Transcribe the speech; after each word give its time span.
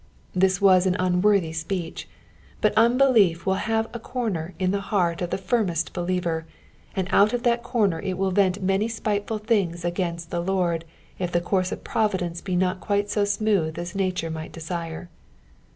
This 0.33 0.59
was 0.59 0.87
an 0.87 0.95
unworthy 0.97 1.53
speech; 1.53 2.09
but 2.59 2.73
unbelief 2.75 3.45
will 3.45 3.61
have 3.69 3.87
a 3.93 3.99
comer 3.99 4.55
in 4.57 4.71
the 4.71 4.81
heart 4.81 5.21
of 5.21 5.29
the 5.29 5.37
firmest 5.37 5.93
believer, 5.93 6.47
and 6.95 7.07
out 7.11 7.33
of 7.33 7.43
that 7.43 7.61
comer 7.61 7.99
it 7.99 8.17
will 8.17 8.31
vent 8.31 8.63
many 8.63 8.87
spiteful 8.87 9.37
things 9.37 9.85
against 9.85 10.31
the 10.31 10.39
Lord 10.41 10.85
if 11.19 11.31
the 11.31 11.39
course 11.39 11.71
of 11.71 11.83
providence 11.83 12.41
be 12.41 12.55
not 12.55 12.79
quite 12.81 13.11
su 13.11 13.27
smooth 13.27 13.77
as 13.77 13.93
nature 13.93 14.31
might 14.31 14.51
desire. 14.51 15.11